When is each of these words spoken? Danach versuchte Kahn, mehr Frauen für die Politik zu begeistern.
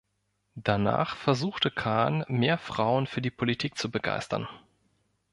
Danach 0.55 1.15
versuchte 1.15 1.69
Kahn, 1.69 2.25
mehr 2.27 2.57
Frauen 2.57 3.05
für 3.05 3.21
die 3.21 3.29
Politik 3.29 3.77
zu 3.77 3.91
begeistern. 3.91 4.47